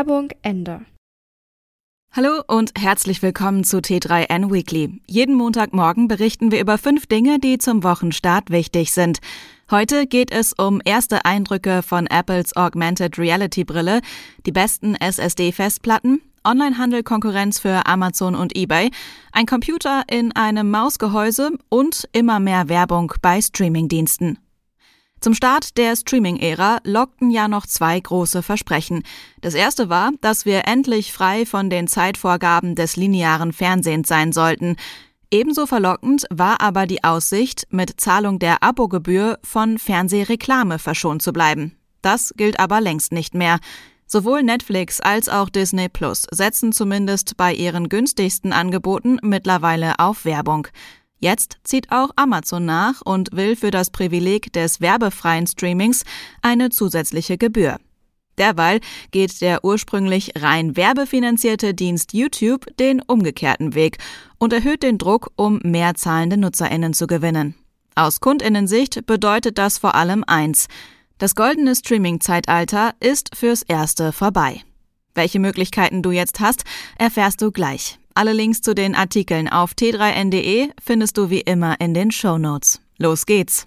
[0.00, 0.80] Werbung Ende.
[2.10, 4.98] Hallo und herzlich willkommen zu T3N Weekly.
[5.06, 9.18] Jeden Montagmorgen berichten wir über fünf Dinge, die zum Wochenstart wichtig sind.
[9.70, 14.00] Heute geht es um erste Eindrücke von Apples Augmented Reality Brille,
[14.46, 18.90] die besten SSD-Festplatten, Onlinehandel-Konkurrenz für Amazon und eBay,
[19.32, 24.38] ein Computer in einem Mausgehäuse und immer mehr Werbung bei Streamingdiensten.
[25.20, 29.02] Zum Start der Streaming-Ära lockten ja noch zwei große Versprechen.
[29.42, 34.76] Das erste war, dass wir endlich frei von den Zeitvorgaben des linearen Fernsehens sein sollten.
[35.30, 41.76] Ebenso verlockend war aber die Aussicht, mit Zahlung der Abogebühr von Fernsehreklame verschont zu bleiben.
[42.00, 43.58] Das gilt aber längst nicht mehr.
[44.06, 50.66] Sowohl Netflix als auch Disney Plus setzen zumindest bei ihren günstigsten Angeboten mittlerweile auf Werbung.
[51.20, 56.04] Jetzt zieht auch Amazon nach und will für das Privileg des werbefreien Streamings
[56.40, 57.76] eine zusätzliche Gebühr.
[58.38, 63.98] Derweil geht der ursprünglich rein werbefinanzierte Dienst YouTube den umgekehrten Weg
[64.38, 67.54] und erhöht den Druck, um mehr zahlende Nutzerinnen zu gewinnen.
[67.94, 70.68] Aus Kundinnensicht bedeutet das vor allem eins.
[71.18, 74.62] Das goldene Streaming-Zeitalter ist fürs Erste vorbei.
[75.14, 76.64] Welche Möglichkeiten du jetzt hast,
[76.96, 77.98] erfährst du gleich.
[78.14, 82.80] Alle Links zu den Artikeln auf t3n.de findest du wie immer in den Show Notes.
[82.98, 83.66] Los geht's!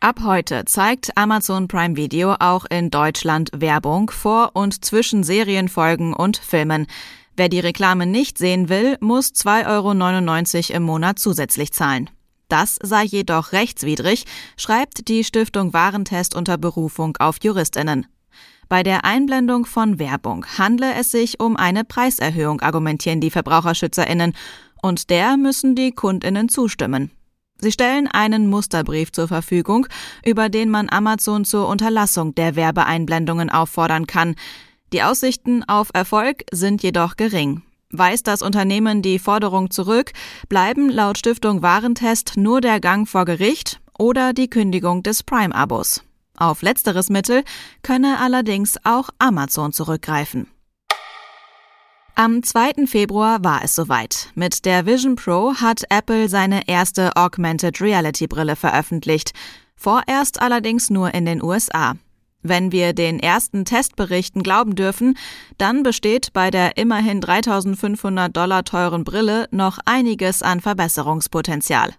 [0.00, 6.36] Ab heute zeigt Amazon Prime Video auch in Deutschland Werbung vor und zwischen Serienfolgen und
[6.36, 6.86] Filmen.
[7.34, 12.10] Wer die Reklame nicht sehen will, muss 2,99 Euro im Monat zusätzlich zahlen.
[12.48, 14.26] Das sei jedoch rechtswidrig,
[14.56, 18.06] schreibt die Stiftung Warentest unter Berufung auf Juristinnen.
[18.68, 24.32] Bei der Einblendung von Werbung handle es sich um eine Preiserhöhung, argumentieren die Verbraucherschützerinnen,
[24.82, 27.10] und der müssen die Kundinnen zustimmen.
[27.58, 29.86] Sie stellen einen Musterbrief zur Verfügung,
[30.24, 34.34] über den man Amazon zur Unterlassung der Werbeeinblendungen auffordern kann.
[34.92, 37.62] Die Aussichten auf Erfolg sind jedoch gering.
[37.90, 40.12] Weist das Unternehmen die Forderung zurück,
[40.48, 46.05] bleiben laut Stiftung Warentest nur der Gang vor Gericht oder die Kündigung des Prime-Abos.
[46.36, 47.44] Auf letzteres Mittel
[47.82, 50.48] könne allerdings auch Amazon zurückgreifen.
[52.14, 52.86] Am 2.
[52.86, 54.30] Februar war es soweit.
[54.34, 59.32] Mit der Vision Pro hat Apple seine erste Augmented Reality Brille veröffentlicht.
[59.74, 61.94] Vorerst allerdings nur in den USA.
[62.42, 65.18] Wenn wir den ersten Testberichten glauben dürfen,
[65.58, 71.90] dann besteht bei der immerhin 3500 Dollar teuren Brille noch einiges an Verbesserungspotenzial.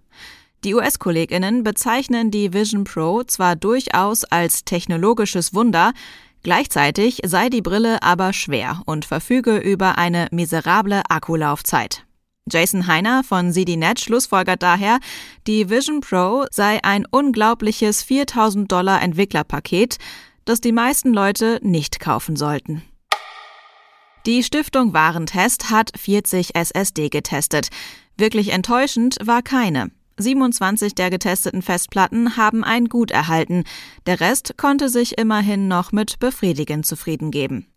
[0.63, 5.93] Die US-Kolleginnen bezeichnen die Vision Pro zwar durchaus als technologisches Wunder,
[6.41, 12.03] gleichzeitig sei die Brille aber schwer und verfüge über eine miserable Akkulaufzeit.
[12.49, 14.99] Jason Heiner von ZDNet schlussfolgert daher,
[15.47, 19.97] die Vision Pro sei ein unglaubliches 4000 Dollar Entwicklerpaket,
[20.45, 22.83] das die meisten Leute nicht kaufen sollten.
[24.25, 27.69] Die Stiftung Warentest hat 40 SSD getestet.
[28.17, 29.91] Wirklich enttäuschend war keine.
[30.17, 33.63] 27 der getesteten Festplatten haben ein Gut erhalten,
[34.05, 37.67] der Rest konnte sich immerhin noch mit befriedigend zufrieden geben.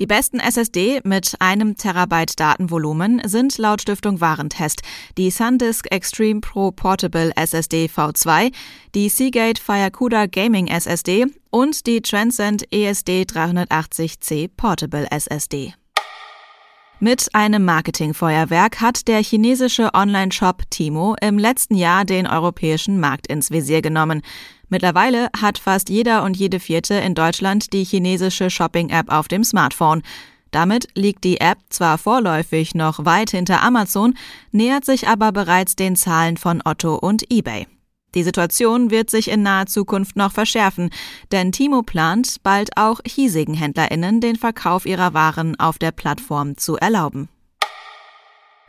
[0.00, 4.82] Die besten SSD mit einem Terabyte Datenvolumen sind laut Stiftung Warentest
[5.16, 8.52] die SanDisk Extreme Pro Portable SSD V2,
[8.94, 15.74] die Seagate Firecuda Gaming SSD und die Transcend ESD 380C Portable SSD.
[17.04, 23.50] Mit einem Marketingfeuerwerk hat der chinesische Online-Shop Timo im letzten Jahr den europäischen Markt ins
[23.50, 24.22] Visier genommen.
[24.70, 30.00] Mittlerweile hat fast jeder und jede vierte in Deutschland die chinesische Shopping-App auf dem Smartphone.
[30.50, 34.14] Damit liegt die App zwar vorläufig noch weit hinter Amazon,
[34.50, 37.66] nähert sich aber bereits den Zahlen von Otto und eBay.
[38.14, 40.90] Die Situation wird sich in naher Zukunft noch verschärfen,
[41.32, 46.76] denn Timo plant, bald auch hiesigen HändlerInnen den Verkauf ihrer Waren auf der Plattform zu
[46.76, 47.28] erlauben.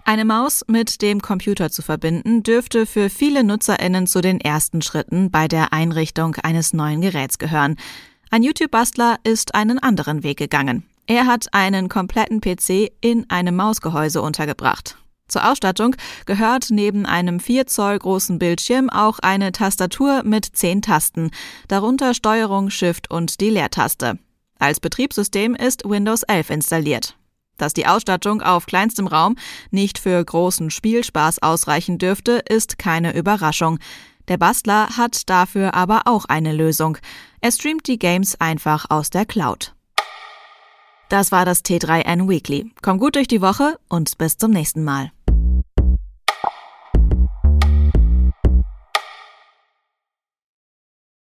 [0.08, 5.32] Eine Maus mit dem Computer zu verbinden, dürfte für viele Nutzerinnen zu den ersten Schritten
[5.32, 7.76] bei der Einrichtung eines neuen Geräts gehören.
[8.30, 10.86] Ein YouTube-Bastler ist einen anderen Weg gegangen.
[11.08, 14.98] Er hat einen kompletten PC in einem Mausgehäuse untergebracht.
[15.28, 15.96] Zur Ausstattung
[16.26, 21.32] gehört neben einem 4 Zoll großen Bildschirm auch eine Tastatur mit 10 Tasten,
[21.68, 24.20] darunter Steuerung, Shift und die Leertaste.
[24.60, 27.18] Als Betriebssystem ist Windows 11 installiert.
[27.58, 29.36] Dass die Ausstattung auf kleinstem Raum
[29.72, 33.80] nicht für großen Spielspaß ausreichen dürfte, ist keine Überraschung.
[34.28, 36.98] Der Bastler hat dafür aber auch eine Lösung.
[37.42, 39.75] Er streamt die Games einfach aus der Cloud.
[41.16, 42.74] Das war das T3N Weekly.
[42.82, 45.14] Komm gut durch die Woche und bis zum nächsten Mal.